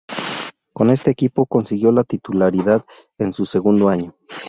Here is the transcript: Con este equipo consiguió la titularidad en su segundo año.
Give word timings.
Con 0.73 0.89
este 0.89 1.11
equipo 1.11 1.45
consiguió 1.45 1.91
la 1.91 2.03
titularidad 2.03 2.83
en 3.19 3.31
su 3.31 3.45
segundo 3.45 3.87
año. 3.87 4.15